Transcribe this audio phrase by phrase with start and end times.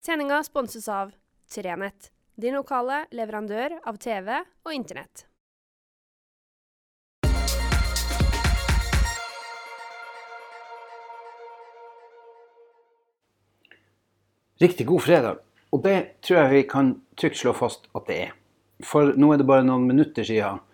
[0.00, 1.10] Sendinga sponses av
[1.54, 5.26] Trenett, din lokale leverandør av TV og Internett.
[14.60, 15.42] Riktig god fredag.
[15.68, 18.32] Og det tror jeg vi kan trygt slå fast at det er.
[18.80, 20.64] For nå er det bare noen minutter siden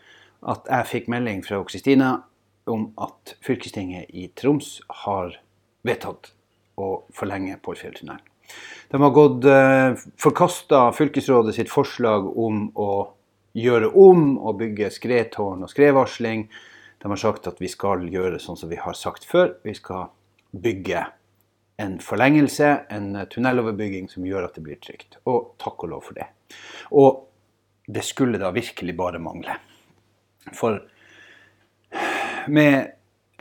[0.47, 2.13] at jeg fikk melding fra Kristina
[2.71, 5.35] om at fylkestinget i Troms har
[5.83, 6.31] vedtatt
[6.79, 8.23] å forlenge Portfjelltunnelen.
[8.93, 12.91] De har gått eh, forkasta fylkesrådet sitt forslag om å
[13.57, 16.47] gjøre om og bygge skredtårn og skredvarsling.
[17.03, 19.57] De har sagt at vi skal gjøre sånn som vi har sagt før.
[19.67, 20.11] Vi skal
[20.57, 21.07] bygge
[21.83, 25.19] en forlengelse, en tunneloverbygging som gjør at det blir trygt.
[25.29, 26.29] Og takk og lov for det.
[26.97, 27.25] Og
[27.87, 29.59] det skulle da virkelig bare mangle.
[30.57, 30.79] For
[32.49, 32.93] med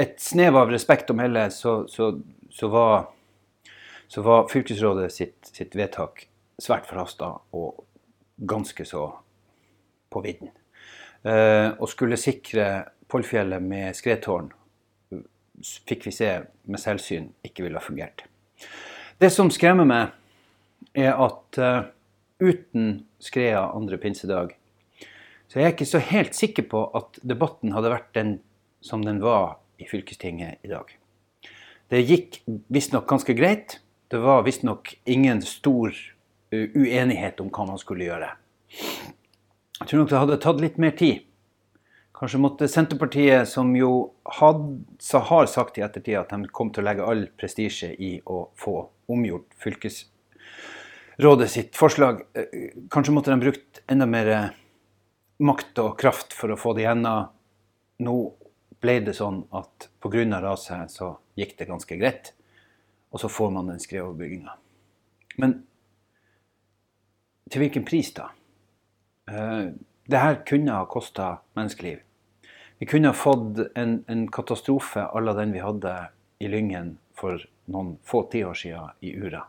[0.02, 2.12] et snev av respekt om hele så, så,
[2.52, 3.08] så, var,
[4.08, 6.28] så var fylkesrådet sitt, sitt vedtak
[6.62, 7.84] svært forhasta og
[8.38, 9.08] ganske så
[10.12, 10.52] på vidden.
[11.26, 14.48] Eh, og skulle sikre Pollfjellet med skredtårn
[15.86, 16.30] fikk vi se
[16.66, 18.26] med selvsyn ikke ville ha fungert.
[19.22, 20.16] Det som skremmer meg,
[20.96, 21.88] er at eh,
[22.42, 24.56] uten skreda andre pinsedag,
[25.48, 28.36] så er jeg ikke så helt sikker på at debatten hadde vært den
[28.84, 30.90] som den var i fylkestinget i dag.
[31.94, 32.42] Det gikk
[32.74, 33.80] visstnok ganske greit.
[34.16, 35.92] Det var visstnok ingen stor
[36.54, 38.30] uh, uenighet om hva man skulle gjøre.
[38.72, 41.26] Jeg tror nok det hadde tatt litt mer tid.
[42.16, 43.90] Kanskje måtte Senterpartiet, som jo
[44.38, 44.62] had,
[45.28, 48.78] har sagt i ettertid at de kom til å legge all prestisje i å få
[49.12, 54.32] omgjort fylkesrådet sitt forslag, eh, kanskje måtte de brukt enda mer
[55.44, 57.28] makt og kraft for å få det gjennom.
[58.00, 58.16] Nå
[58.80, 60.24] ble det sånn at pga.
[60.40, 62.32] raset så gikk det ganske greit,
[63.12, 64.56] og så får man den skredoverbygginga.
[65.38, 65.60] Men
[67.52, 68.30] til hvilken pris, da?
[69.30, 69.74] Uh,
[70.06, 72.02] det her kunne ha kosta menneskeliv.
[72.78, 75.94] Vi kunne ha fått en, en katastrofe à la den vi hadde
[76.40, 77.40] i Lyngen for
[77.72, 79.46] noen få tiår siden i Ura.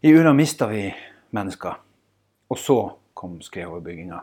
[0.00, 0.86] I Ura mista vi
[1.34, 1.74] mennesker,
[2.48, 2.78] og så
[3.18, 4.20] kom skredoverbygginga.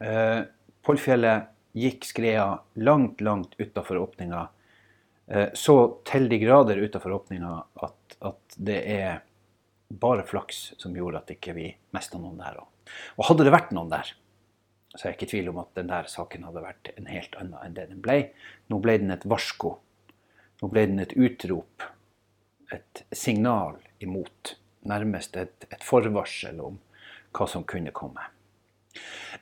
[0.00, 0.40] Eh,
[0.86, 4.46] Pollfjellet gikk skreda langt, langt utafor åpninga.
[5.30, 7.52] Eh, så til de grader utafor åpninga
[7.86, 9.20] at, at, det er
[9.88, 12.66] bare flaks som gjorde at ikke vi ikke mista noen der òg.
[13.18, 14.10] Og hadde det vært noen der,
[14.90, 17.38] så er jeg ikke i tvil om at den der saken hadde vært en helt
[17.38, 18.18] annen enn det den ble.
[18.70, 19.76] Nå ble den et varsko.
[20.60, 21.86] Nå ble den et utrop.
[22.74, 24.56] Et signal imot.
[24.90, 26.78] Nærmest et, et forvarsel om
[27.36, 28.26] hva som kunne komme.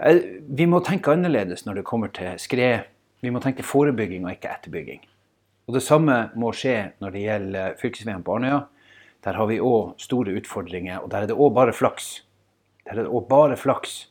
[0.05, 2.91] Eh, vi må tenke annerledes når det kommer til skred.
[3.25, 5.07] Vi må tenke forebygging og ikke etterbygging.
[5.69, 8.63] Og Det samme må skje når det gjelder fylkesveien på Arnøya.
[9.25, 12.23] Der har vi òg store utfordringer, og der er det òg bare flaks.
[12.87, 14.07] Der er det òg bare flaks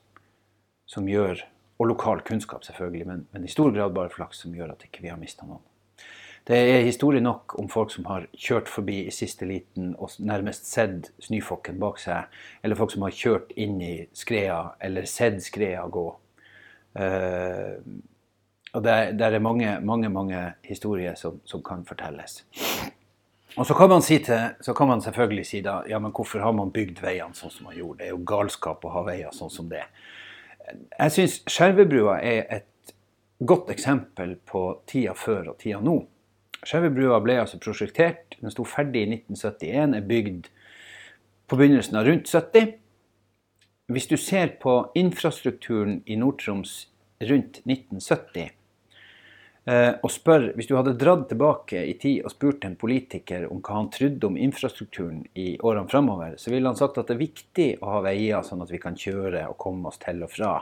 [0.85, 1.43] som gjør
[1.77, 5.03] Og lokal kunnskap, selvfølgelig, men, men i stor grad bare flaks som gjør at ikke
[5.03, 5.61] vi har mista noen.
[6.47, 10.65] Det er historie nok om folk som har kjørt forbi i siste liten og nærmest
[10.65, 15.83] sett snøfokken bak seg, eller folk som har kjørt inn i skreia eller sett skreia
[15.85, 16.07] gå.
[16.97, 17.77] Uh,
[18.77, 22.43] og det, der er mange, mange, mange historier som, som kan fortelles.
[23.57, 26.53] Og så kan, si til, så kan man selvfølgelig si da, ja, men hvorfor har
[26.53, 28.03] man bygd veiene sånn som man gjorde?
[28.03, 29.81] Det er jo galskap å ha veier sånn som det.
[30.69, 32.93] Jeg syns Skjervebrua er et
[33.39, 35.95] godt eksempel på tida før og tida nå.
[36.61, 38.37] Skjervebrua ble altså prosjektert.
[38.37, 40.51] Den sto ferdig i 1971, er bygd
[41.49, 42.75] på begynnelsen av rundt 70.
[43.89, 46.77] Hvis du ser på infrastrukturen i Nord-Troms
[47.25, 48.56] rundt 1970, eh,
[49.67, 53.81] og spør, Hvis du hadde dratt tilbake i tid og spurt en politiker om hva
[53.81, 57.67] han trodde om infrastrukturen i årene framover, så ville han sagt at det er viktig
[57.81, 60.53] å ha veier sånn at vi kan kjøre og komme oss til og fra.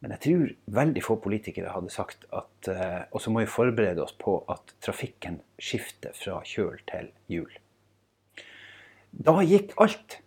[0.00, 4.04] Men jeg tror veldig få politikere hadde sagt at eh, Og så må vi forberede
[4.04, 7.50] oss på at trafikken skifter fra kjøl til hjul.
[9.10, 10.20] Da gikk alt,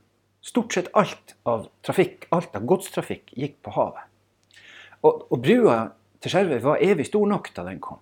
[0.44, 4.10] stort sett alt av trafikk, alt av godstrafikk, gikk på havet.
[5.08, 5.78] Og, og brua
[6.22, 8.00] til Skjervøy var evig stor nok da den kom.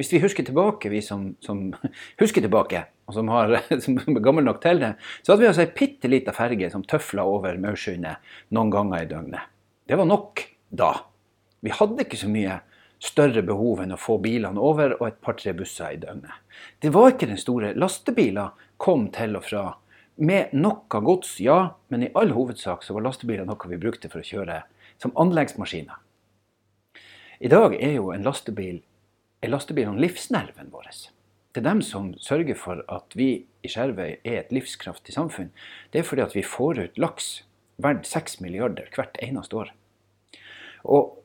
[0.00, 1.68] Hvis vi husker tilbake, vi som, som
[2.22, 3.54] husker tilbake, og som, har,
[3.84, 6.84] som er gammel nok til det, så hadde vi altså ei bitte lita ferge som
[6.86, 9.50] tøfla over Maursundet noen ganger i døgnet.
[9.86, 10.42] Det var nok
[10.74, 10.92] da.
[11.64, 12.58] Vi hadde ikke så mye
[13.04, 16.32] større behov enn å få bilene over og et par-tre busser i døgnet.
[16.82, 17.74] Det var ikke den store.
[17.78, 19.64] Lastebiler kom til og fra
[20.14, 24.22] med noe gods, ja, men i all hovedsak så var lastebiler noe vi brukte for
[24.22, 24.60] å kjøre
[25.02, 26.03] som anleggsmaskiner.
[27.40, 28.82] I dag er jo en lastebil
[29.42, 30.86] er lastebilene livsnerven vår.
[31.54, 35.52] det er dem som sørger for at vi i Skjervøy er et livskraftig samfunn.
[35.92, 37.44] Det er fordi at vi får ut laks
[37.76, 39.70] verdt 6 milliarder hvert eneste år.
[40.84, 41.20] Og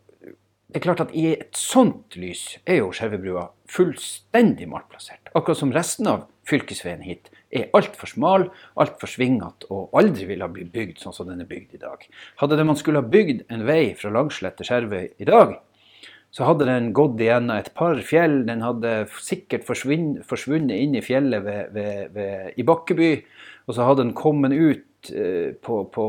[0.69, 5.31] det er klart at i et sånt lys er jo Skjervøybrua fullstendig malplassert.
[5.33, 10.51] Akkurat som resten av fylkesveien hit er altfor smal, altfor svingete og aldri ville ha
[10.53, 12.05] bygd sånn som den er bygd i dag.
[12.41, 15.57] Hadde det man skulle ha bygd en vei fra Langslett til Skjervøy i dag,
[16.31, 18.43] så hadde den gått igjennom et par fjell.
[18.45, 23.09] Den hadde sikkert forsvunnet inn i fjellet ved, ved, ved, i Bakkeby.
[23.65, 26.05] Og så hadde den kommet ut eh, på, på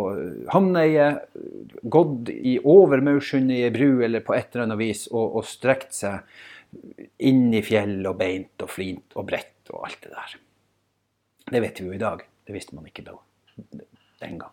[0.52, 1.24] Hamneiet,
[1.82, 5.48] gått i over Maursundet i ei bru eller på et eller annet vis og, og
[5.48, 6.24] strekt seg
[7.26, 10.36] inn i fjell og beint og flint og bredt og alt det der.
[11.50, 12.22] Det vet vi jo i dag.
[12.46, 13.16] Det visste man ikke da,
[14.22, 14.52] den gang.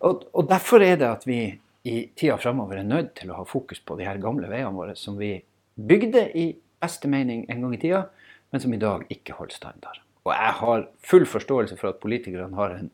[0.00, 1.38] Og, og derfor er det at vi
[1.84, 4.94] i tida framover er nødt til å ha fokus på de her gamle veiene våre
[4.96, 5.36] som vi
[5.74, 6.46] bygde i
[6.80, 8.06] beste mening en gang i tida,
[8.52, 10.00] men som i dag ikke holder standard.
[10.24, 12.90] Og jeg har full forståelse for at politikerne har en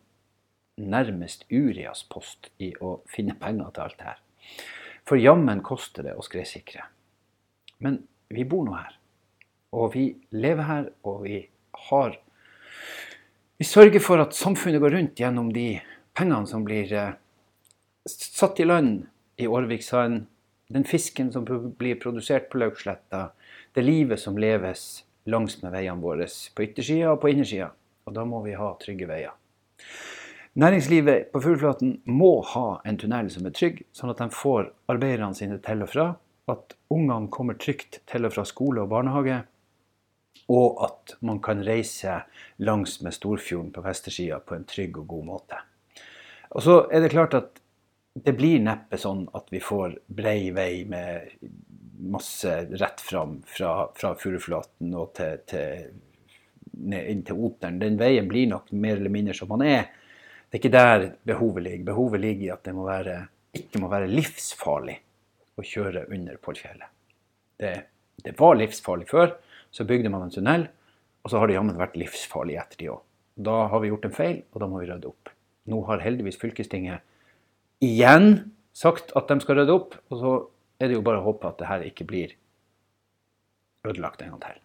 [0.81, 4.23] nærmest Urias-post i å finne penger til alt det her.
[5.07, 6.87] For jammen koster det å skredsikre.
[7.85, 8.97] Men vi bor nå her.
[9.77, 10.05] Og vi
[10.35, 11.45] lever her, og vi
[11.91, 12.19] har
[13.61, 15.83] Vi sørger for at samfunnet går rundt gjennom de
[16.17, 17.11] pengene som blir eh,
[18.09, 19.07] satt i land
[19.37, 20.27] i Årviksand,
[20.69, 21.45] den fisken som
[21.79, 23.31] blir produsert på Lauksletta,
[23.75, 27.71] det livet som leves langs med veiene våre på yttersida og på innersida.
[28.09, 29.35] Og da må vi ha trygge veier.
[30.59, 35.37] Næringslivet på Fugleflaten må ha en tunnel som er trygg, sånn at de får arbeiderne
[35.39, 36.07] sine til og fra.
[36.51, 39.45] At ungene kommer trygt til og fra skole og barnehage.
[40.51, 42.23] Og at man kan reise
[42.59, 45.61] langs med Storfjorden på vestersida på en trygg og god måte.
[46.51, 47.60] Og så er det klart at
[48.15, 51.31] det blir neppe sånn at vi får brei vei med
[52.11, 55.91] masse rett fram fra, fra Furuflaten og til, til,
[56.81, 57.79] ned inn til Oteren.
[57.81, 59.91] Den veien blir nok mer eller mindre som man er.
[60.49, 61.87] Det er ikke der behovet ligger.
[61.93, 63.21] Behovet ligger i at det må være,
[63.57, 64.97] ikke må være livsfarlig
[65.61, 66.91] å kjøre under Pollfjellet.
[67.61, 67.75] Det,
[68.25, 69.37] det, var livsfarlig før.
[69.71, 70.65] Så bygde man en tunnel,
[71.23, 73.05] og så har det jammen vært livsfarlig etter de òg.
[73.39, 75.31] Da har vi gjort en feil, og da må vi rydde opp.
[75.71, 77.05] Nå har heldigvis fylkestinget
[77.85, 79.97] igjen sagt at de skal rydde opp.
[80.11, 80.35] Og så
[80.81, 82.35] er det jo bare å håpe at det her ikke blir
[83.87, 84.61] ødelagt en gang til.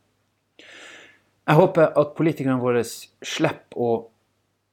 [1.46, 3.90] Jeg håper at politikerne våre slipper å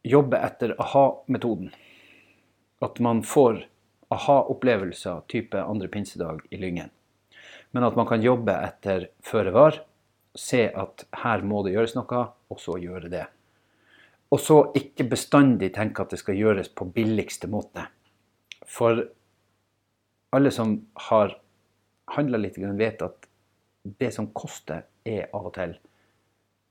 [0.09, 1.71] jobbe etter aha-metoden.
[2.83, 3.61] At man får
[4.13, 6.91] aha-opplevelser type andre pinsedag i Lyngen.
[7.73, 9.79] Men at man kan jobbe etter føre var.
[10.37, 13.27] Se at her må det gjøres noe, og så gjøre det.
[14.33, 17.85] Og så ikke bestandig tenke at det skal gjøres på billigste måte.
[18.69, 19.05] For
[20.33, 20.77] alle som
[21.09, 21.37] har
[22.17, 23.29] handla litt, vet at
[23.83, 25.73] det som koster, er av og til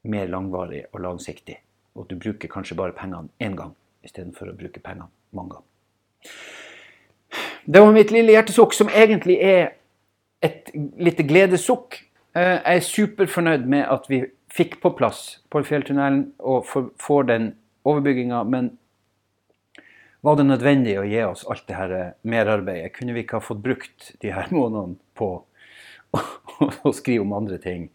[0.07, 1.57] mer langvarig og langsiktig.
[1.99, 3.73] Og du bruker kanskje bare pengene én gang
[4.05, 5.67] istedenfor å bruke pengene mange ganger.
[7.65, 9.73] Det var mitt lille hjertesukk, som egentlig er
[10.41, 11.99] et lite gledessukk.
[12.35, 16.65] Eh, jeg er superfornøyd med at vi fikk på plass Porfjelltunnelen og
[16.99, 17.51] får den
[17.87, 18.43] overbygginga.
[18.43, 18.71] Men
[20.21, 22.93] var det nødvendig å gi oss alt det her eh, merarbeidet?
[22.97, 25.33] Kunne vi ikke ha fått brukt de her månedene på
[26.87, 27.87] å skrive om andre ting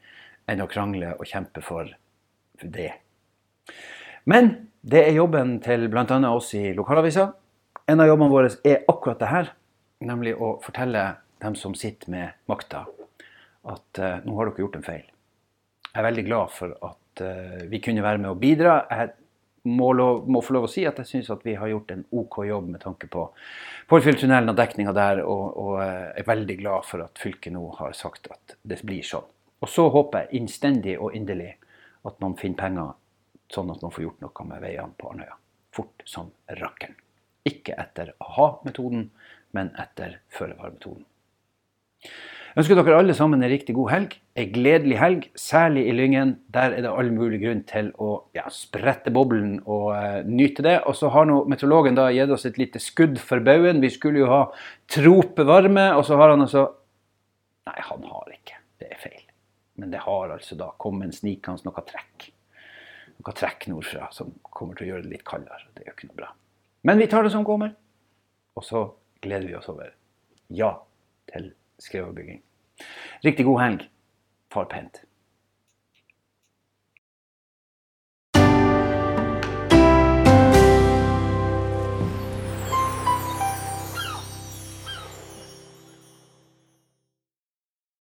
[0.51, 1.93] enn å krangle og kjempe for
[2.63, 2.93] det?
[4.27, 4.51] Men
[4.87, 6.19] det er jobben til bl.a.
[6.33, 7.29] oss i lokalavisa.
[7.87, 9.53] En av jobbene våre er akkurat det her,
[10.03, 11.05] nemlig å fortelle
[11.43, 12.85] dem som sitter med makta,
[13.67, 15.05] at uh, nå har dere gjort en feil.
[15.93, 18.81] Jeg er veldig glad for at uh, vi kunne være med å bidra.
[18.91, 19.15] Jeg
[19.67, 22.05] må, lov, må, få lov å si at jeg syns at vi har gjort en
[22.15, 23.25] OK jobb med tanke på
[23.91, 27.97] Porfjelltunnelen og dekninga der, og, og, eh, er veldig glad for at fylket nå har
[27.99, 29.27] sagt at det blir sånn.
[29.63, 31.55] Og så håper jeg innstendig og inderlig
[32.07, 32.95] at man finner penger
[33.53, 35.37] sånn at man får gjort noe med veiene på Arnøya.
[35.75, 36.97] Fort som rakkeren.
[37.47, 39.11] Ikke etter a-ha-metoden,
[39.55, 41.05] men etter føre-var-metoden.
[42.57, 44.15] Ønsker dere alle sammen en riktig god helg.
[44.41, 46.31] En gledelig helg, særlig i Lyngen.
[46.55, 50.79] Der er det all mulig grunn til å ja, sprette boblen og uh, nyte det.
[50.89, 53.83] Og så har nå meteorologen da gitt oss et lite skudd for baugen.
[53.85, 54.39] Vi skulle jo ha
[54.89, 56.65] tropevarme, og så har han altså
[57.67, 58.57] Nei, han har ikke.
[58.81, 59.23] Det er feil.
[59.77, 62.29] Men det har altså da kommet en snikende noe trekk.
[63.21, 65.67] Noe trekk nordfra som kommer til å gjøre det litt kaldere.
[65.75, 66.33] Det er jo ikke noe bra.
[66.89, 67.75] Men vi tar det som kommer.
[68.57, 68.87] Og så
[69.21, 69.93] gleder vi oss over
[70.57, 70.73] ja
[71.29, 72.43] til skrevoverbygging.
[73.25, 73.89] Riktig god helg.
[74.53, 75.06] Far pent.